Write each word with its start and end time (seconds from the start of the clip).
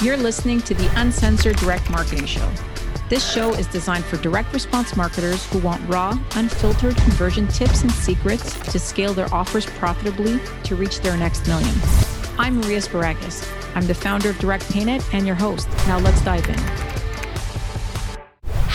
You're 0.00 0.16
listening 0.16 0.60
to 0.60 0.74
the 0.74 0.88
Uncensored 1.00 1.56
Direct 1.56 1.90
Marketing 1.90 2.24
Show. 2.24 2.48
This 3.08 3.28
show 3.28 3.52
is 3.54 3.66
designed 3.66 4.04
for 4.04 4.16
direct 4.18 4.52
response 4.52 4.94
marketers 4.96 5.44
who 5.46 5.58
want 5.58 5.82
raw, 5.88 6.16
unfiltered 6.36 6.96
conversion 6.98 7.48
tips 7.48 7.82
and 7.82 7.90
secrets 7.90 8.56
to 8.70 8.78
scale 8.78 9.12
their 9.12 9.32
offers 9.34 9.66
profitably 9.66 10.38
to 10.62 10.76
reach 10.76 11.00
their 11.00 11.16
next 11.16 11.48
million. 11.48 11.74
I'm 12.38 12.60
Maria 12.60 12.78
Sparagis. 12.78 13.44
I'm 13.74 13.88
the 13.88 13.94
founder 13.94 14.30
of 14.30 14.38
Direct 14.38 14.62
Paynet 14.66 15.02
and 15.12 15.26
your 15.26 15.34
host. 15.34 15.68
Now 15.88 15.98
let's 15.98 16.22
dive 16.22 16.48
in. 16.48 16.97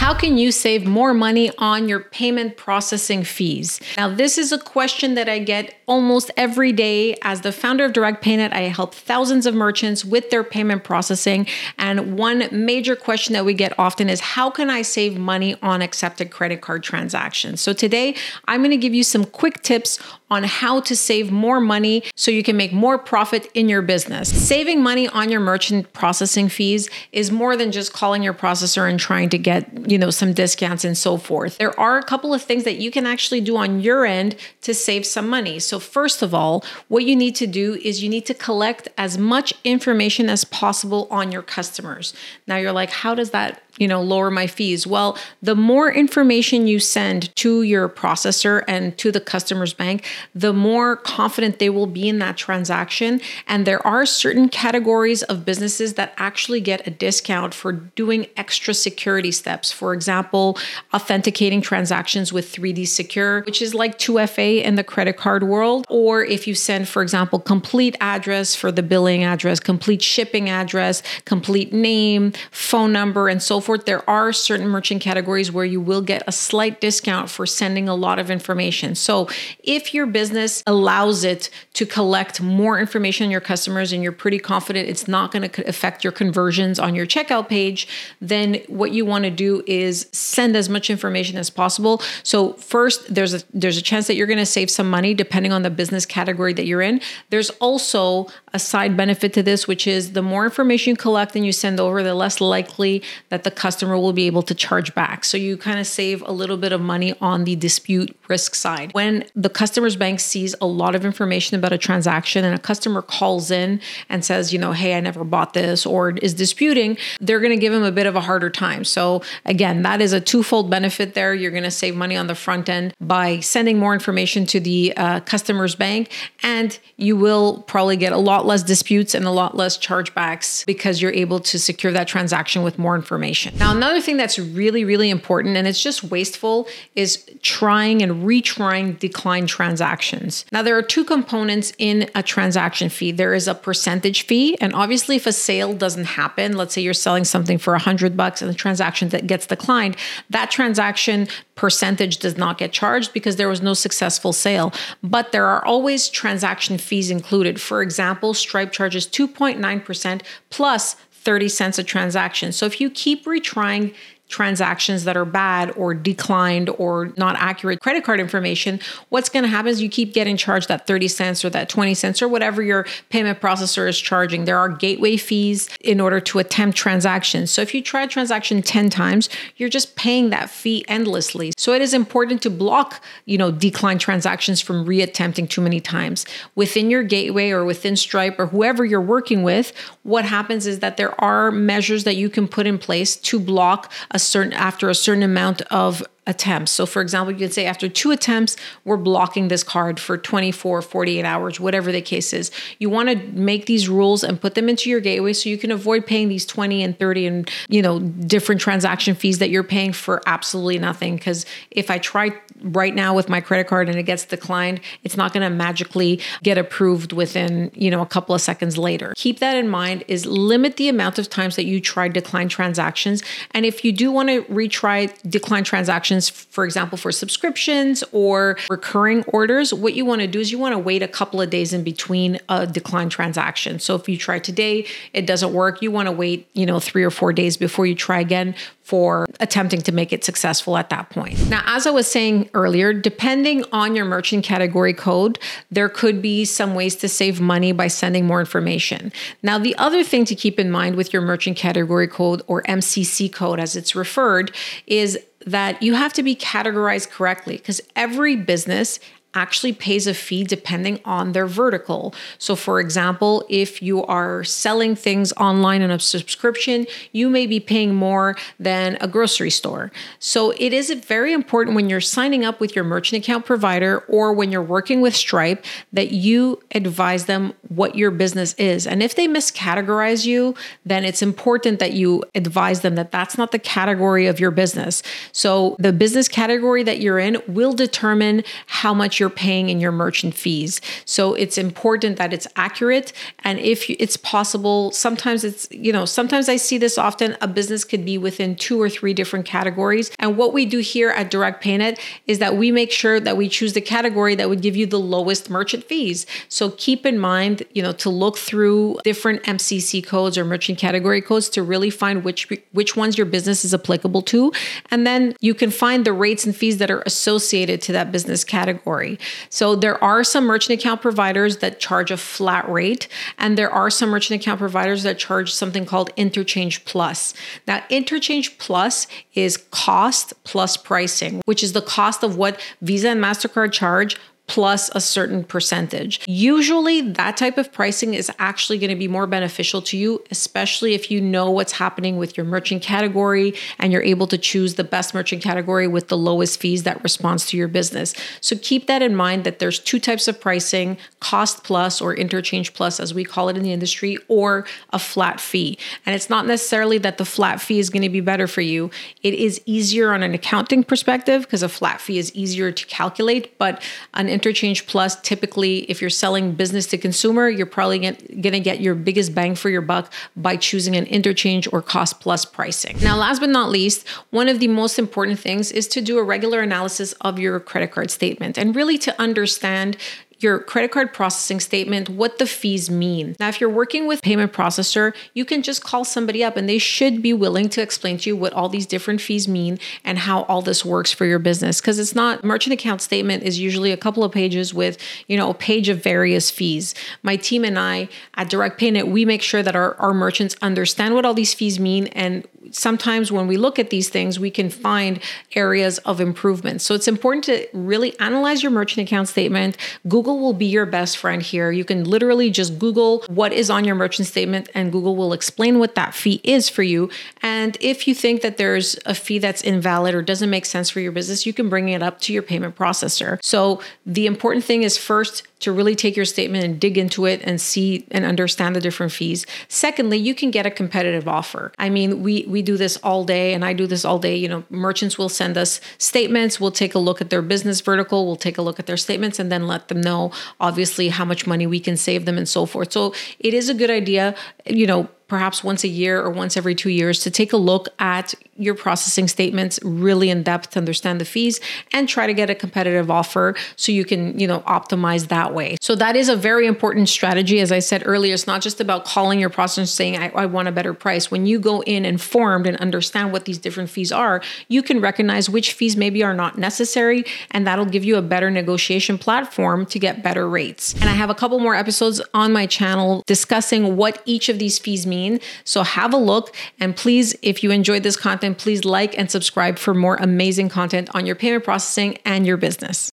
How 0.03 0.13
can 0.13 0.37
you 0.37 0.51
save 0.51 0.85
more 0.85 1.13
money 1.13 1.49
on 1.57 1.87
your 1.87 2.01
payment 2.01 2.57
processing 2.57 3.23
fees? 3.23 3.79
Now, 3.95 4.13
this 4.13 4.37
is 4.37 4.51
a 4.51 4.57
question 4.57 5.13
that 5.13 5.29
I 5.29 5.39
get 5.39 5.75
almost 5.85 6.29
every 6.35 6.73
day. 6.73 7.15
As 7.21 7.39
the 7.39 7.53
founder 7.53 7.85
of 7.85 7.93
Direct 7.93 8.21
Paynet, 8.21 8.51
I 8.51 8.63
help 8.63 8.93
thousands 8.93 9.45
of 9.45 9.55
merchants 9.55 10.03
with 10.03 10.29
their 10.29 10.43
payment 10.43 10.83
processing. 10.83 11.47
And 11.77 12.17
one 12.17 12.49
major 12.51 12.97
question 12.97 13.31
that 13.31 13.45
we 13.45 13.53
get 13.53 13.79
often 13.79 14.09
is 14.09 14.19
how 14.19 14.49
can 14.49 14.69
I 14.69 14.81
save 14.81 15.17
money 15.17 15.55
on 15.61 15.81
accepted 15.81 16.31
credit 16.31 16.59
card 16.59 16.83
transactions? 16.83 17.61
So, 17.61 17.71
today 17.71 18.17
I'm 18.43 18.59
going 18.59 18.71
to 18.71 18.77
give 18.77 18.93
you 18.93 19.05
some 19.05 19.23
quick 19.23 19.61
tips 19.61 19.99
on 20.33 20.43
how 20.43 20.81
to 20.81 20.95
save 20.95 21.31
more 21.31 21.61
money 21.61 22.03
so 22.15 22.31
you 22.31 22.41
can 22.43 22.57
make 22.57 22.73
more 22.73 22.97
profit 22.97 23.47
in 23.53 23.69
your 23.69 23.83
business. 23.83 24.29
Saving 24.29 24.81
money 24.81 25.07
on 25.07 25.29
your 25.29 25.39
merchant 25.39 25.93
processing 25.93 26.49
fees 26.49 26.89
is 27.11 27.31
more 27.31 27.55
than 27.55 27.71
just 27.71 27.93
calling 27.93 28.23
your 28.23 28.33
processor 28.33 28.89
and 28.89 28.99
trying 28.99 29.29
to 29.29 29.37
get, 29.37 29.87
you 29.93 29.99
know, 29.99 30.09
some 30.09 30.33
discounts 30.33 30.83
and 30.83 30.97
so 30.97 31.17
forth. 31.17 31.59
There 31.59 31.79
are 31.79 31.99
a 31.99 32.03
couple 32.03 32.33
of 32.33 32.41
things 32.41 32.63
that 32.63 32.77
you 32.77 32.89
can 32.89 33.05
actually 33.05 33.41
do 33.41 33.55
on 33.57 33.79
your 33.79 34.07
end 34.07 34.35
to 34.61 34.73
save 34.73 35.05
some 35.05 35.29
money. 35.29 35.59
So 35.59 35.77
first 35.79 36.23
of 36.23 36.33
all, 36.33 36.65
what 36.87 37.05
you 37.05 37.15
need 37.15 37.35
to 37.35 37.45
do 37.45 37.75
is 37.75 38.01
you 38.01 38.09
need 38.09 38.25
to 38.25 38.33
collect 38.33 38.89
as 38.97 39.19
much 39.19 39.53
information 39.63 40.29
as 40.29 40.45
possible 40.45 41.07
on 41.11 41.31
your 41.31 41.43
customers. 41.43 42.15
Now 42.47 42.57
you're 42.57 42.71
like, 42.71 42.89
how 42.89 43.13
does 43.13 43.29
that 43.29 43.62
you 43.77 43.87
know 43.87 44.01
lower 44.01 44.29
my 44.29 44.47
fees. 44.47 44.85
Well 44.85 45.17
the 45.41 45.55
more 45.55 45.91
information 45.91 46.67
you 46.67 46.79
send 46.79 47.35
to 47.37 47.63
your 47.63 47.89
processor 47.89 48.63
and 48.67 48.97
to 48.97 49.11
the 49.11 49.19
customer's 49.19 49.73
bank 49.73 50.05
the 50.35 50.53
more 50.53 50.95
confident 50.95 51.59
they 51.59 51.69
will 51.69 51.87
be 51.87 52.07
in 52.07 52.19
that 52.19 52.37
transaction. 52.37 53.21
And 53.47 53.65
there 53.65 53.85
are 53.85 54.05
certain 54.05 54.49
categories 54.49 55.23
of 55.23 55.45
businesses 55.45 55.95
that 55.95 56.13
actually 56.17 56.61
get 56.61 56.85
a 56.87 56.91
discount 56.91 57.53
for 57.53 57.71
doing 57.71 58.27
extra 58.37 58.73
security 58.73 59.31
steps. 59.31 59.71
For 59.71 59.93
example 59.93 60.57
authenticating 60.93 61.61
transactions 61.61 62.31
with 62.31 62.51
3d 62.51 62.87
secure 62.87 63.41
which 63.41 63.61
is 63.61 63.73
like 63.73 63.97
2fa 63.97 64.63
in 64.63 64.75
the 64.75 64.83
credit 64.83 65.17
card 65.17 65.43
world. 65.43 65.85
Or 65.89 66.23
if 66.23 66.47
you 66.47 66.55
send 66.55 66.87
for 66.87 67.01
example 67.01 67.39
complete 67.39 67.95
address 67.99 68.55
for 68.55 68.71
the 68.71 68.83
billing 68.83 69.23
address 69.23 69.59
complete 69.59 70.01
shipping 70.01 70.49
address 70.49 71.01
complete 71.25 71.73
name 71.73 72.33
phone 72.51 72.91
number 72.91 73.27
and 73.27 73.41
so 73.41 73.59
forth, 73.63 73.85
there 73.85 74.07
are 74.09 74.31
certain 74.31 74.67
merchant 74.67 75.01
categories 75.01 75.51
where 75.51 75.65
you 75.65 75.81
will 75.81 76.01
get 76.01 76.23
a 76.27 76.31
slight 76.31 76.79
discount 76.79 77.29
for 77.29 77.45
sending 77.45 77.89
a 77.89 77.95
lot 77.95 78.19
of 78.19 78.29
information. 78.29 78.95
So 78.95 79.27
if 79.63 79.93
your 79.93 80.05
business 80.05 80.63
allows 80.67 81.23
it 81.23 81.49
to 81.73 81.85
collect 81.85 82.41
more 82.41 82.79
information 82.79 83.25
on 83.25 83.31
your 83.31 83.41
customers 83.41 83.91
and 83.91 84.03
you're 84.03 84.11
pretty 84.11 84.39
confident 84.39 84.89
it's 84.89 85.07
not 85.07 85.31
going 85.31 85.49
to 85.49 85.67
affect 85.67 86.03
your 86.03 86.13
conversions 86.13 86.79
on 86.79 86.95
your 86.95 87.05
checkout 87.05 87.47
page, 87.49 87.87
then 88.21 88.61
what 88.67 88.91
you 88.91 89.05
want 89.05 89.23
to 89.23 89.31
do 89.31 89.63
is 89.65 90.07
send 90.11 90.55
as 90.55 90.69
much 90.69 90.89
information 90.89 91.37
as 91.37 91.49
possible. 91.49 92.01
So 92.23 92.53
first, 92.53 93.13
there's 93.13 93.33
a 93.33 93.41
there's 93.53 93.77
a 93.77 93.81
chance 93.81 94.07
that 94.07 94.15
you're 94.15 94.27
going 94.27 94.37
to 94.37 94.45
save 94.45 94.69
some 94.69 94.89
money 94.89 95.13
depending 95.13 95.51
on 95.51 95.63
the 95.63 95.69
business 95.69 96.05
category 96.05 96.53
that 96.53 96.65
you're 96.65 96.81
in. 96.81 97.01
There's 97.29 97.49
also 97.61 98.27
a 98.53 98.59
side 98.59 98.95
benefit 98.95 99.33
to 99.33 99.43
this, 99.43 99.67
which 99.67 99.87
is 99.87 100.13
the 100.13 100.21
more 100.21 100.45
information 100.45 100.91
you 100.91 100.97
collect 100.97 101.35
and 101.35 101.45
you 101.45 101.51
send 101.51 101.79
over, 101.79 102.03
the 102.03 102.13
less 102.13 102.41
likely 102.41 103.01
that 103.29 103.43
the 103.43 103.51
customer 103.55 103.97
will 103.97 104.13
be 104.13 104.27
able 104.27 104.43
to 104.43 104.53
charge 104.53 104.93
back. 104.93 105.25
So 105.25 105.37
you 105.37 105.57
kind 105.57 105.79
of 105.79 105.87
save 105.87 106.21
a 106.23 106.31
little 106.31 106.57
bit 106.57 106.71
of 106.71 106.81
money 106.81 107.15
on 107.21 107.45
the 107.45 107.55
dispute 107.55 108.15
risk 108.27 108.55
side. 108.55 108.93
When 108.93 109.25
the 109.35 109.49
customer's 109.49 109.95
bank 109.95 110.19
sees 110.19 110.55
a 110.61 110.65
lot 110.65 110.95
of 110.95 111.05
information 111.05 111.57
about 111.57 111.73
a 111.73 111.77
transaction 111.77 112.45
and 112.45 112.53
a 112.53 112.59
customer 112.59 113.01
calls 113.01 113.49
in 113.49 113.81
and 114.09 114.23
says, 114.23 114.51
you 114.53 114.59
know, 114.59 114.73
hey, 114.73 114.95
I 114.95 114.99
never 114.99 115.23
bought 115.23 115.53
this 115.53 115.85
or 115.85 116.11
is 116.11 116.33
disputing, 116.33 116.97
they're 117.19 117.39
going 117.39 117.51
to 117.51 117.57
give 117.57 117.73
them 117.73 117.83
a 117.83 117.91
bit 117.91 118.05
of 118.05 118.15
a 118.15 118.21
harder 118.21 118.49
time. 118.49 118.83
So 118.83 119.21
again, 119.45 119.83
that 119.83 120.01
is 120.01 120.13
a 120.13 120.21
twofold 120.21 120.69
benefit 120.69 121.13
there. 121.13 121.33
You're 121.33 121.51
going 121.51 121.63
to 121.63 121.71
save 121.71 121.95
money 121.95 122.17
on 122.17 122.27
the 122.27 122.35
front 122.35 122.69
end 122.69 122.93
by 122.99 123.39
sending 123.39 123.79
more 123.79 123.93
information 123.93 124.45
to 124.47 124.59
the 124.59 124.93
uh, 124.97 125.19
customer's 125.21 125.75
bank, 125.75 126.11
and 126.41 126.77
you 126.97 127.15
will 127.15 127.61
probably 127.63 127.97
get 127.97 128.11
a 128.11 128.17
lot 128.17 128.33
lot 128.33 128.47
less 128.47 128.63
disputes 128.63 129.13
and 129.15 129.25
a 129.25 129.31
lot 129.31 129.55
less 129.55 129.77
chargebacks 129.77 130.65
because 130.65 131.01
you're 131.01 131.13
able 131.13 131.39
to 131.39 131.59
secure 131.59 131.93
that 131.93 132.07
transaction 132.07 132.63
with 132.63 132.79
more 132.79 132.95
information. 132.95 133.42
Now, 133.51 133.75
another 133.75 134.01
thing 134.01 134.17
that's 134.17 134.37
really, 134.37 134.85
really 134.85 135.09
important 135.09 135.57
and 135.57 135.67
it's 135.67 135.81
just 135.81 136.03
wasteful 136.03 136.67
is 136.95 137.23
trying 137.41 138.01
and 138.01 138.23
retrying 138.23 138.97
decline 138.99 139.47
transactions. 139.47 140.45
Now, 140.51 140.61
there 140.61 140.77
are 140.77 140.81
two 140.83 141.03
components 141.03 141.73
in 141.77 142.09
a 142.15 142.23
transaction 142.23 142.89
fee 142.89 143.11
there 143.11 143.33
is 143.33 143.47
a 143.47 143.55
percentage 143.55 144.25
fee, 144.25 144.57
and 144.59 144.73
obviously, 144.73 145.15
if 145.15 145.25
a 145.25 145.33
sale 145.33 145.73
doesn't 145.73 146.05
happen, 146.05 146.57
let's 146.57 146.73
say 146.73 146.81
you're 146.81 146.93
selling 146.93 147.23
something 147.23 147.57
for 147.57 147.75
a 147.75 147.79
hundred 147.79 148.17
bucks 148.17 148.41
and 148.41 148.49
the 148.49 148.55
transaction 148.55 149.09
that 149.09 149.27
gets 149.27 149.45
declined, 149.47 149.95
that 150.29 150.51
transaction 150.51 151.27
percentage 151.55 152.17
does 152.17 152.37
not 152.37 152.57
get 152.57 152.71
charged 152.71 153.13
because 153.13 153.35
there 153.35 153.49
was 153.49 153.61
no 153.61 153.73
successful 153.73 154.33
sale. 154.33 154.73
But 155.03 155.31
there 155.31 155.45
are 155.45 155.63
always 155.65 156.09
transaction 156.09 156.77
fees 156.77 157.11
included. 157.11 157.61
For 157.61 157.81
example, 157.81 158.33
Stripe 158.33 158.71
charges 158.71 159.07
2.9% 159.07 160.21
plus 160.49 160.95
30 161.23 161.49
cents 161.49 161.79
a 161.79 161.83
transaction. 161.83 162.51
So 162.51 162.65
if 162.65 162.81
you 162.81 162.89
keep 162.89 163.25
retrying 163.25 163.93
transactions 164.33 165.03
that 165.03 165.15
are 165.15 165.25
bad 165.25 165.69
or 165.77 165.93
declined 165.93 166.67
or 166.79 167.13
not 167.17 167.35
accurate 167.37 167.79
credit 167.79 168.03
card 168.03 168.19
information, 168.19 168.79
what's 169.09 169.29
going 169.29 169.43
to 169.43 169.49
happen 169.49 169.69
is 169.69 169.79
you 169.79 169.89
keep 169.89 170.11
getting 170.11 170.35
charged 170.35 170.69
that 170.69 170.87
30 170.87 171.07
cents 171.07 171.45
or 171.45 171.51
that 171.51 171.69
20 171.69 171.93
cents 171.93 172.19
or 172.19 172.27
whatever 172.27 172.63
your 172.63 172.87
payment 173.09 173.39
processor 173.39 173.87
is 173.87 173.99
charging. 173.99 174.45
There 174.45 174.57
are 174.57 174.69
gateway 174.69 175.17
fees 175.17 175.69
in 175.81 176.01
order 176.01 176.19
to 176.21 176.39
attempt 176.39 176.75
transactions. 176.75 177.51
So 177.51 177.61
if 177.61 177.75
you 177.75 177.83
try 177.83 178.01
a 178.01 178.07
transaction 178.07 178.63
10 178.63 178.89
times, 178.89 179.29
you're 179.57 179.69
just 179.69 179.95
paying 179.95 180.31
that 180.31 180.49
fee 180.49 180.83
endlessly. 180.87 181.53
So 181.55 181.73
it 181.73 181.83
is 181.83 181.93
important 181.93 182.41
to 182.41 182.49
block, 182.49 183.03
you 183.25 183.37
know, 183.37 183.51
decline 183.51 183.99
transactions 183.99 184.61
from 184.61 184.83
reattempting 184.83 185.47
too 185.47 185.61
many 185.61 185.79
times. 185.79 186.25
Within 186.55 186.89
your 186.89 187.03
gateway 187.03 187.51
or 187.51 187.65
within 187.65 187.95
Stripe 187.95 188.39
or 188.39 188.47
whoever 188.47 188.83
you're 188.83 188.99
working 188.99 189.43
with, 189.43 189.73
what 190.01 190.25
happens 190.25 190.65
is 190.65 190.79
that 190.79 190.97
there 190.97 191.13
are 191.21 191.51
measures 191.51 192.03
that 192.05 192.15
you 192.15 192.31
can 192.31 192.47
put 192.47 192.65
in 192.65 192.79
place 192.79 193.15
to 193.15 193.39
block 193.39 193.91
a 194.09 194.22
certain 194.23 194.53
after 194.53 194.89
a 194.89 194.95
certain 194.95 195.23
amount 195.23 195.61
of 195.63 196.03
attempts. 196.25 196.71
So, 196.71 196.85
for 196.85 197.01
example, 197.01 197.33
you 197.33 197.39
could 197.39 197.53
say 197.53 197.65
after 197.65 197.89
two 197.89 198.11
attempts, 198.11 198.55
we're 198.85 198.97
blocking 198.97 199.49
this 199.49 199.63
card 199.63 199.99
for 199.99 200.17
24, 200.17 200.81
48 200.81 201.25
hours, 201.25 201.59
whatever 201.59 201.91
the 201.91 202.01
case 202.01 202.31
is. 202.33 202.51
You 202.79 202.89
want 202.89 203.09
to 203.09 203.15
make 203.33 203.65
these 203.65 203.89
rules 203.89 204.23
and 204.23 204.39
put 204.39 204.55
them 204.55 204.69
into 204.69 204.89
your 204.89 205.01
gateway 205.01 205.33
so 205.33 205.49
you 205.49 205.57
can 205.57 205.71
avoid 205.71 206.05
paying 206.05 206.29
these 206.29 206.45
20 206.45 206.83
and 206.83 206.97
30 206.97 207.27
and, 207.27 207.51
you 207.67 207.81
know, 207.81 207.99
different 207.99 208.61
transaction 208.61 209.15
fees 209.15 209.39
that 209.39 209.49
you're 209.49 209.63
paying 209.63 209.91
for 209.91 210.21
absolutely 210.25 210.79
nothing. 210.79 211.15
Because 211.15 211.45
if 211.71 211.91
I 211.91 211.97
try 211.97 212.31
right 212.61 212.95
now 212.95 213.13
with 213.13 213.27
my 213.27 213.41
credit 213.41 213.67
card 213.67 213.89
and 213.89 213.97
it 213.97 214.03
gets 214.03 214.25
declined, 214.25 214.79
it's 215.03 215.17
not 215.17 215.33
going 215.33 215.43
to 215.43 215.49
magically 215.49 216.21
get 216.41 216.57
approved 216.57 217.11
within, 217.11 217.69
you 217.73 217.91
know, 217.91 218.01
a 218.01 218.05
couple 218.05 218.33
of 218.33 218.41
seconds 218.41 218.77
later. 218.77 219.13
Keep 219.17 219.39
that 219.39 219.57
in 219.57 219.67
mind 219.67 220.05
is 220.07 220.25
limit 220.25 220.77
the 220.77 220.87
amount 220.87 221.19
of 221.19 221.29
times 221.29 221.57
that 221.57 221.65
you 221.65 221.81
try 221.81 222.07
decline 222.07 222.47
transactions. 222.47 223.23
And 223.51 223.65
if 223.65 223.83
you 223.83 223.91
do 223.91 224.11
want 224.11 224.29
to 224.29 224.43
retry 224.43 225.13
decline 225.29 225.65
transactions, 225.65 226.12
for 226.21 226.65
example, 226.65 226.97
for 226.97 227.11
subscriptions 227.11 228.03
or 228.11 228.57
recurring 228.69 229.23
orders, 229.27 229.73
what 229.73 229.93
you 229.93 230.05
want 230.05 230.21
to 230.21 230.27
do 230.27 230.39
is 230.39 230.51
you 230.51 230.59
want 230.59 230.73
to 230.73 230.79
wait 230.79 231.01
a 231.01 231.07
couple 231.07 231.41
of 231.41 231.49
days 231.49 231.73
in 231.73 231.83
between 231.83 232.39
a 232.49 232.67
decline 232.67 233.09
transaction. 233.09 233.79
So 233.79 233.95
if 233.95 234.07
you 234.07 234.17
try 234.17 234.39
today, 234.39 234.85
it 235.13 235.25
doesn't 235.25 235.53
work, 235.53 235.81
you 235.81 235.91
want 235.91 236.07
to 236.07 236.11
wait, 236.11 236.47
you 236.53 236.65
know, 236.65 236.79
3 236.79 237.03
or 237.03 237.11
4 237.11 237.33
days 237.33 237.57
before 237.57 237.85
you 237.85 237.95
try 237.95 238.19
again 238.19 238.55
for 238.83 239.25
attempting 239.39 239.81
to 239.81 239.93
make 239.93 240.11
it 240.11 240.25
successful 240.25 240.75
at 240.75 240.89
that 240.89 241.09
point. 241.09 241.49
Now, 241.49 241.63
as 241.65 241.87
I 241.87 241.91
was 241.91 242.05
saying 242.05 242.49
earlier, 242.53 242.91
depending 242.91 243.63
on 243.71 243.95
your 243.95 244.03
merchant 244.03 244.43
category 244.43 244.93
code, 244.93 245.39
there 245.71 245.87
could 245.87 246.21
be 246.21 246.43
some 246.43 246.75
ways 246.75 246.97
to 246.97 247.07
save 247.07 247.39
money 247.39 247.71
by 247.71 247.87
sending 247.87 248.27
more 248.27 248.41
information. 248.41 249.13
Now, 249.41 249.57
the 249.57 249.75
other 249.77 250.03
thing 250.03 250.25
to 250.25 250.35
keep 250.35 250.59
in 250.59 250.69
mind 250.69 250.97
with 250.97 251.13
your 251.13 251.21
merchant 251.21 251.55
category 251.55 252.09
code 252.09 252.41
or 252.47 252.61
MCC 252.63 253.31
code 253.31 253.59
as 253.59 253.77
it's 253.77 253.95
referred 253.95 254.53
is 254.85 255.17
that 255.45 255.81
you 255.81 255.93
have 255.93 256.13
to 256.13 256.23
be 256.23 256.35
categorized 256.35 257.09
correctly 257.09 257.57
because 257.57 257.81
every 257.95 258.35
business 258.35 258.99
actually 259.33 259.73
pays 259.73 260.07
a 260.07 260.13
fee 260.13 260.43
depending 260.43 260.99
on 261.05 261.31
their 261.31 261.47
vertical. 261.47 262.13
So, 262.37 262.55
for 262.55 262.79
example, 262.79 263.45
if 263.49 263.81
you 263.81 264.03
are 264.05 264.43
selling 264.43 264.95
things 264.95 265.33
online 265.33 265.81
on 265.81 265.91
a 265.91 265.99
subscription, 265.99 266.85
you 267.11 267.29
may 267.29 267.47
be 267.47 267.59
paying 267.59 267.95
more 267.95 268.35
than 268.59 268.97
a 269.01 269.07
grocery 269.07 269.49
store. 269.49 269.91
So, 270.19 270.51
it 270.51 270.73
is 270.73 270.91
very 270.91 271.33
important 271.33 271.75
when 271.75 271.89
you're 271.89 272.01
signing 272.01 272.45
up 272.45 272.59
with 272.59 272.75
your 272.75 272.85
merchant 272.85 273.23
account 273.23 273.45
provider 273.45 273.99
or 274.07 274.33
when 274.33 274.51
you're 274.51 274.61
working 274.61 275.01
with 275.01 275.15
Stripe 275.15 275.65
that 275.91 276.11
you 276.11 276.61
advise 276.75 277.25
them 277.25 277.53
what 277.69 277.95
your 277.95 278.11
business 278.11 278.53
is. 278.55 278.85
And 278.85 279.01
if 279.01 279.15
they 279.15 279.27
miscategorize 279.27 280.25
you, 280.25 280.55
then 280.85 281.05
it's 281.05 281.21
important 281.21 281.79
that 281.79 281.93
you 281.93 282.23
advise 282.35 282.81
them 282.81 282.95
that 282.95 283.11
that's 283.11 283.37
not 283.37 283.51
the 283.51 283.59
category 283.59 284.27
of 284.27 284.39
your 284.39 284.51
business. 284.51 285.01
So, 285.31 285.75
the 285.79 285.93
business 285.93 286.27
category 286.27 286.83
that 286.83 286.99
you're 286.99 287.19
in 287.19 287.41
will 287.47 287.73
determine 287.73 288.43
how 288.67 288.93
much 288.93 289.19
you're 289.23 289.29
paying 289.29 289.69
in 289.69 289.79
your 289.79 289.93
merchant 289.93 290.33
fees. 290.33 290.81
So 291.05 291.33
it's 291.33 291.57
important 291.57 292.17
that 292.17 292.33
it's 292.33 292.45
accurate. 292.57 293.13
And 293.45 293.57
if 293.57 293.89
it's 293.89 294.17
possible, 294.17 294.91
sometimes 294.91 295.45
it's, 295.45 295.65
you 295.71 295.93
know, 295.93 296.03
sometimes 296.03 296.49
I 296.49 296.57
see 296.57 296.77
this 296.77 296.97
often. 296.97 297.37
A 297.39 297.47
business 297.47 297.85
could 297.85 298.03
be 298.03 298.17
within 298.17 298.57
two 298.57 298.81
or 298.81 298.89
three 298.89 299.13
different 299.13 299.45
categories. 299.45 300.11
And 300.19 300.35
what 300.35 300.51
we 300.51 300.65
do 300.65 300.79
here 300.79 301.11
at 301.11 301.31
Direct 301.31 301.63
PayNet 301.63 301.99
is 302.27 302.39
that 302.39 302.57
we 302.57 302.69
make 302.69 302.91
sure 302.91 303.21
that 303.21 303.37
we 303.37 303.47
choose 303.47 303.71
the 303.71 303.79
category 303.79 304.35
that 304.35 304.49
would 304.49 304.61
give 304.61 304.75
you 304.75 304.85
the 304.85 304.99
lowest 304.99 305.49
merchant 305.49 305.85
fees. 305.85 306.25
So 306.49 306.71
keep 306.71 307.05
in 307.05 307.17
mind, 307.17 307.63
you 307.71 307.81
know, 307.81 307.93
to 307.93 308.09
look 308.09 308.37
through 308.37 308.99
different 309.05 309.41
MCC 309.43 310.05
codes 310.05 310.37
or 310.37 310.43
merchant 310.43 310.79
category 310.79 311.21
codes 311.21 311.47
to 311.49 311.63
really 311.63 311.89
find 311.89 312.25
which 312.25 312.49
which 312.73 312.97
ones 312.97 313.17
your 313.17 313.25
business 313.25 313.63
is 313.63 313.73
applicable 313.73 314.23
to. 314.23 314.51
And 314.91 315.07
then 315.07 315.37
you 315.39 315.53
can 315.53 315.71
find 315.71 316.03
the 316.03 316.11
rates 316.11 316.45
and 316.45 316.53
fees 316.53 316.79
that 316.79 316.91
are 316.91 317.03
associated 317.05 317.81
to 317.83 317.93
that 317.93 318.11
business 318.11 318.43
category. 318.43 319.12
So 319.49 319.75
there 319.75 320.01
are 320.03 320.23
some 320.23 320.45
merchant 320.45 320.79
account 320.79 321.01
providers 321.01 321.57
that 321.57 321.79
charge 321.79 322.11
a 322.11 322.17
flat 322.17 322.69
rate, 322.69 323.07
and 323.37 323.57
there 323.57 323.71
are 323.71 323.89
some 323.89 324.09
merchant 324.09 324.41
account 324.41 324.59
providers 324.59 325.03
that 325.03 325.17
charge 325.17 325.53
something 325.53 325.85
called 325.85 326.11
Interchange 326.15 326.85
Plus. 326.85 327.33
Now, 327.67 327.83
Interchange 327.89 328.57
Plus 328.57 329.07
is 329.33 329.57
cost 329.57 330.33
plus 330.43 330.77
pricing, 330.77 331.41
which 331.45 331.63
is 331.63 331.73
the 331.73 331.81
cost 331.81 332.23
of 332.23 332.37
what 332.37 332.59
Visa 332.81 333.09
and 333.09 333.23
MasterCard 333.23 333.71
charge 333.71 334.17
plus 334.47 334.89
a 334.93 334.99
certain 334.99 335.43
percentage. 335.43 336.19
Usually, 336.27 337.01
that 337.01 337.37
type 337.37 337.57
of 337.57 337.71
pricing 337.71 338.13
is 338.13 338.29
actually 338.39 338.77
going 338.77 338.89
to 338.89 338.95
be 338.95 339.07
more 339.07 339.25
beneficial 339.25 339.81
to 339.83 339.97
you, 339.97 340.23
especially 340.31 340.93
if 340.93 341.09
you 341.09 341.21
know 341.21 341.49
what's 341.49 341.73
happening 341.73 342.17
with 342.17 342.35
your 342.35 342.45
merchant 342.45 342.81
category 342.81 343.53
and 343.79 343.93
you're 343.93 344.03
able 344.03 344.27
to 344.27 344.37
choose 344.37 344.75
the 344.75 344.83
best 344.83 345.13
merchant 345.13 345.41
category 345.41 345.87
with 345.87 346.09
the 346.09 346.17
lowest 346.17 346.59
fees 346.59 346.83
that 346.83 347.01
responds 347.03 347.45
to 347.47 347.57
your 347.57 347.69
business. 347.69 348.13
So 348.41 348.57
keep 348.61 348.87
that 348.87 349.01
in 349.01 349.15
mind 349.15 349.45
that 349.45 349.59
there's 349.59 349.79
two 349.79 349.99
types 349.99 350.27
of 350.27 350.39
pricing 350.41 350.97
cost 351.21 351.63
plus 351.63 352.01
or 352.01 352.13
interchange 352.13 352.73
plus, 352.73 352.99
as 352.99 353.13
we 353.13 353.23
call 353.23 353.47
it 353.47 353.55
in 353.55 353.63
the 353.63 353.71
industry, 353.71 354.17
or 354.27 354.65
a 354.91 354.99
flat 354.99 355.39
fee. 355.39 355.77
And 356.05 356.13
it's 356.13 356.29
not 356.29 356.45
necessarily 356.45 356.97
that 356.99 357.17
the 357.17 357.25
flat 357.25 357.61
fee 357.61 357.79
is 357.79 357.89
going 357.89 358.03
to 358.03 358.09
be 358.09 358.21
better 358.21 358.47
for 358.47 358.61
you. 358.61 358.91
It 359.21 359.33
is 359.35 359.61
easier 359.65 360.13
on 360.13 360.21
an 360.21 360.33
accounting 360.33 360.83
perspective 360.83 361.43
because 361.43 361.63
a 361.63 361.69
flat 361.69 362.01
fee 362.01 362.17
is 362.17 362.33
easier 362.35 362.71
to 362.71 362.85
calculate, 362.87 363.57
but 363.57 363.81
an 364.13 364.32
interchange 364.33 364.87
plus 364.87 365.19
typically 365.21 365.79
if 365.91 366.01
you're 366.01 366.09
selling 366.09 366.53
business 366.53 366.87
to 366.87 366.97
consumer 366.97 367.47
you're 367.47 367.65
probably 367.65 367.99
going 367.99 368.15
to 368.41 368.59
get 368.59 368.81
your 368.81 368.95
biggest 368.95 369.33
bang 369.33 369.55
for 369.55 369.69
your 369.69 369.81
buck 369.81 370.11
by 370.35 370.57
choosing 370.57 370.95
an 370.95 371.05
interchange 371.05 371.71
or 371.71 371.81
cost 371.81 372.19
plus 372.19 372.43
pricing. 372.43 372.97
Now 373.01 373.15
last 373.15 373.39
but 373.39 373.49
not 373.49 373.69
least 373.69 374.07
one 374.31 374.49
of 374.49 374.59
the 374.59 374.67
most 374.67 374.99
important 374.99 375.39
things 375.39 375.71
is 375.71 375.87
to 375.89 376.01
do 376.01 376.17
a 376.17 376.23
regular 376.23 376.61
analysis 376.61 377.13
of 377.21 377.39
your 377.39 377.59
credit 377.59 377.91
card 377.91 378.09
statement 378.11 378.57
and 378.57 378.75
really 378.75 378.97
to 378.99 379.21
understand 379.21 379.97
your 380.39 380.59
credit 380.59 380.91
card 380.91 381.13
processing 381.13 381.59
statement, 381.59 382.09
what 382.09 382.37
the 382.37 382.45
fees 382.45 382.89
mean. 382.89 383.35
Now, 383.39 383.49
if 383.49 383.59
you're 383.59 383.69
working 383.69 384.07
with 384.07 384.21
payment 384.21 384.53
processor, 384.53 385.13
you 385.33 385.45
can 385.45 385.61
just 385.61 385.83
call 385.83 386.05
somebody 386.05 386.43
up 386.43 386.57
and 386.57 386.67
they 386.67 386.77
should 386.77 387.21
be 387.21 387.33
willing 387.33 387.69
to 387.69 387.81
explain 387.81 388.17
to 388.19 388.29
you 388.29 388.35
what 388.35 388.53
all 388.53 388.69
these 388.69 388.85
different 388.85 389.21
fees 389.21 389.47
mean 389.47 389.79
and 390.03 390.19
how 390.19 390.43
all 390.43 390.61
this 390.61 390.83
works 390.83 391.11
for 391.11 391.25
your 391.25 391.39
business. 391.39 391.79
Because 391.79 391.99
it's 391.99 392.15
not 392.15 392.43
merchant 392.43 392.73
account 392.73 393.01
statement 393.01 393.43
is 393.43 393.59
usually 393.59 393.91
a 393.91 393.97
couple 393.97 394.23
of 394.23 394.31
pages 394.31 394.73
with, 394.73 394.97
you 395.27 395.37
know, 395.37 395.49
a 395.49 395.53
page 395.53 395.89
of 395.89 396.03
various 396.03 396.51
fees. 396.51 396.93
My 397.21 397.35
team 397.35 397.63
and 397.63 397.77
I 397.77 398.09
at 398.35 398.49
Direct 398.49 398.79
PayNet, 398.79 399.09
we 399.09 399.25
make 399.25 399.41
sure 399.41 399.63
that 399.63 399.75
our, 399.75 399.95
our 399.95 400.13
merchants 400.13 400.55
understand 400.61 401.13
what 401.15 401.25
all 401.25 401.33
these 401.33 401.53
fees 401.53 401.79
mean 401.79 402.07
and 402.07 402.47
sometimes 402.71 403.31
when 403.31 403.47
we 403.47 403.57
look 403.57 403.79
at 403.79 403.89
these 403.89 404.09
things, 404.09 404.39
we 404.39 404.51
can 404.51 404.69
find 404.69 405.19
areas 405.55 405.97
of 405.99 406.19
improvement. 406.19 406.81
So 406.81 406.95
it's 406.95 407.07
important 407.07 407.45
to 407.45 407.67
really 407.73 408.17
analyze 408.19 408.63
your 408.63 408.71
merchant 408.71 409.07
account 409.07 409.27
statement. 409.27 409.77
Google 410.07 410.32
will 410.39 410.53
be 410.53 410.65
your 410.65 410.85
best 410.85 411.17
friend 411.17 411.41
here. 411.41 411.71
You 411.71 411.85
can 411.85 412.03
literally 412.03 412.49
just 412.49 412.79
Google 412.79 413.23
what 413.27 413.53
is 413.53 413.69
on 413.69 413.85
your 413.85 413.95
merchant 413.95 414.27
statement, 414.27 414.69
and 414.73 414.91
Google 414.91 415.15
will 415.15 415.33
explain 415.33 415.79
what 415.79 415.95
that 415.95 416.13
fee 416.13 416.41
is 416.43 416.69
for 416.69 416.83
you. 416.83 417.09
And 417.41 417.77
if 417.79 418.07
you 418.07 418.15
think 418.15 418.41
that 418.41 418.57
there's 418.57 418.97
a 419.05 419.15
fee 419.15 419.39
that's 419.39 419.61
invalid 419.61 420.15
or 420.15 420.21
doesn't 420.21 420.49
make 420.49 420.65
sense 420.65 420.89
for 420.89 420.99
your 420.99 421.11
business, 421.11 421.45
you 421.45 421.53
can 421.53 421.69
bring 421.69 421.89
it 421.89 422.03
up 422.03 422.19
to 422.21 422.33
your 422.33 422.43
payment 422.43 422.75
processor. 422.75 423.43
So 423.43 423.81
the 424.05 424.25
important 424.25 424.65
thing 424.65 424.83
is 424.83 424.97
first 424.97 425.43
to 425.63 425.71
really 425.71 425.95
take 425.95 426.15
your 426.15 426.25
statement 426.25 426.63
and 426.63 426.79
dig 426.79 426.97
into 426.97 427.25
it 427.25 427.41
and 427.43 427.59
see 427.59 428.05
and 428.11 428.25
understand 428.25 428.75
the 428.75 428.81
different 428.81 429.11
fees. 429.11 429.45
Secondly, 429.69 430.17
you 430.17 430.35
can 430.35 430.51
get 430.51 430.65
a 430.65 430.71
competitive 430.71 431.27
offer. 431.27 431.71
I 431.79 431.89
mean, 431.89 432.21
we 432.21 432.45
we 432.47 432.61
do 432.61 432.75
this 432.75 432.97
all 432.97 433.23
day 433.23 433.53
and 433.53 433.63
I 433.63 433.71
do 433.71 433.87
this 433.87 434.03
all 434.03 434.19
day. 434.19 434.35
You 434.35 434.49
know, 434.49 434.63
merchants 434.69 435.17
will 435.17 435.29
send 435.29 435.57
us 435.57 435.79
statements, 435.97 436.59
we'll 436.59 436.71
take 436.71 436.95
a 436.95 436.99
look 436.99 437.21
at 437.21 437.29
their 437.29 437.41
business 437.41 437.79
vertical, 437.79 438.25
we'll 438.25 438.35
take 438.35 438.57
a 438.57 438.61
look 438.61 438.77
at 438.77 438.87
their 438.87 438.97
statements 438.97 439.39
and 439.39 439.51
then 439.51 439.65
let 439.65 439.87
them 439.87 440.01
know 440.01 440.31
obviously 440.59 441.09
how 441.09 441.25
much 441.25 441.47
money 441.47 441.65
we 441.65 441.79
can 441.79 441.95
save 441.95 442.25
them 442.25 442.37
and 442.37 442.49
so 442.49 442.65
forth. 442.65 442.91
So, 442.91 443.13
it 443.39 443.53
is 443.53 443.69
a 443.69 443.73
good 443.73 443.89
idea, 443.89 444.35
you 444.65 444.85
know, 444.85 445.09
perhaps 445.33 445.63
once 445.63 445.83
a 445.83 445.87
year 445.87 446.21
or 446.21 446.29
once 446.29 446.55
every 446.57 446.75
two 446.75 446.89
years 446.89 447.19
to 447.21 447.31
take 447.31 447.53
a 447.53 447.57
look 447.57 447.87
at 447.97 448.35
your 448.57 448.75
processing 448.75 449.27
statements 449.27 449.79
really 449.83 450.29
in 450.29 450.43
depth 450.43 450.71
to 450.71 450.79
understand 450.79 451.19
the 451.19 451.25
fees 451.25 451.59
and 451.91 452.07
try 452.07 452.27
to 452.27 452.33
get 452.33 452.49
a 452.49 452.55
competitive 452.55 453.09
offer 453.09 453.55
so 453.75 453.91
you 453.91 454.05
can 454.05 454.37
you 454.39 454.47
know 454.47 454.59
optimize 454.61 455.27
that 455.29 455.53
way. 455.53 455.75
So 455.81 455.95
that 455.95 456.15
is 456.15 456.29
a 456.29 456.35
very 456.35 456.67
important 456.67 457.09
strategy. 457.09 457.59
As 457.59 457.71
i 457.71 457.79
said 457.79 458.03
earlier 458.05 458.33
it's 458.33 458.47
not 458.47 458.61
just 458.61 458.79
about 458.79 459.05
calling 459.05 459.39
your 459.39 459.49
processor 459.49 459.87
saying 459.87 460.17
I, 460.17 460.29
I 460.29 460.45
want 460.45 460.67
a 460.67 460.71
better 460.71 460.93
price. 460.93 461.31
When 461.31 461.45
you 461.45 461.59
go 461.59 461.81
in 461.83 462.05
informed 462.05 462.67
and 462.67 462.77
understand 462.77 463.31
what 463.31 463.45
these 463.45 463.57
different 463.57 463.89
fees 463.89 464.11
are 464.11 464.41
you 464.67 464.83
can 464.83 464.99
recognize 464.99 465.49
which 465.49 465.73
fees 465.73 465.97
maybe 465.97 466.23
are 466.23 466.33
not 466.33 466.57
necessary 466.57 467.25
and 467.51 467.65
that'll 467.65 467.85
give 467.85 468.03
you 468.03 468.17
a 468.17 468.21
better 468.21 468.51
negotiation 468.51 469.17
platform 469.17 469.85
to 469.87 469.99
get 469.99 470.23
better 470.23 470.47
rates. 470.47 470.93
And 470.93 471.05
i 471.05 471.13
have 471.13 471.29
a 471.29 471.35
couple 471.35 471.59
more 471.59 471.75
episodes 471.75 472.21
on 472.33 472.53
my 472.53 472.65
channel 472.65 473.23
discussing 473.25 473.95
what 473.95 474.21
each 474.25 474.49
of 474.49 474.59
these 474.59 474.77
fees 474.77 475.07
mean. 475.07 475.39
So 475.63 475.83
have 475.83 476.13
a 476.13 476.17
look. 476.17 476.55
And 476.79 476.95
please, 476.95 477.35
if 477.41 477.63
you 477.63 477.71
enjoyed 477.71 478.03
this 478.03 478.15
content, 478.15 478.42
please 478.51 478.83
like 478.83 479.17
and 479.17 479.31
subscribe 479.31 479.79
for 479.79 479.93
more 479.93 480.17
amazing 480.17 480.69
content 480.69 481.09
on 481.13 481.25
your 481.25 481.35
payment 481.35 481.63
processing 481.63 482.17
and 482.25 482.45
your 482.45 482.57
business. 482.57 483.09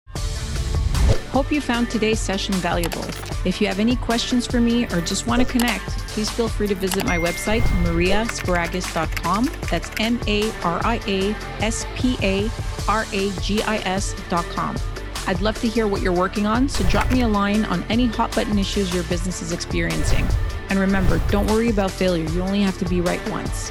Hope 1.30 1.52
you 1.52 1.60
found 1.60 1.88
today's 1.88 2.18
session 2.18 2.54
valuable. 2.54 3.04
If 3.44 3.60
you 3.60 3.68
have 3.68 3.78
any 3.78 3.94
questions 3.94 4.46
for 4.46 4.60
me 4.60 4.86
or 4.86 5.00
just 5.00 5.28
want 5.28 5.40
to 5.40 5.46
connect, 5.46 5.88
please 6.08 6.28
feel 6.28 6.48
free 6.48 6.66
to 6.66 6.74
visit 6.74 7.04
my 7.04 7.18
website, 7.18 7.60
mariasparagis.com. 7.84 9.48
That's 9.70 9.90
M 10.00 10.18
A 10.26 10.50
R 10.62 10.80
I 10.84 11.00
A 11.06 11.30
S 11.62 11.86
P 11.94 12.16
A 12.22 12.50
R 12.88 13.06
A 13.12 13.30
G 13.40 13.62
I 13.62 13.76
S.com. 13.76 14.76
I'd 15.28 15.40
love 15.40 15.60
to 15.60 15.68
hear 15.68 15.86
what 15.86 16.02
you're 16.02 16.12
working 16.12 16.46
on, 16.46 16.68
so 16.68 16.82
drop 16.88 17.10
me 17.12 17.20
a 17.20 17.28
line 17.28 17.64
on 17.66 17.84
any 17.84 18.06
hot 18.06 18.34
button 18.34 18.58
issues 18.58 18.92
your 18.92 19.04
business 19.04 19.40
is 19.40 19.52
experiencing. 19.52 20.26
And 20.68 20.80
remember, 20.80 21.20
don't 21.30 21.46
worry 21.46 21.70
about 21.70 21.92
failure. 21.92 22.28
You 22.30 22.42
only 22.42 22.62
have 22.62 22.78
to 22.78 22.84
be 22.86 23.00
right 23.00 23.20
once. 23.30 23.70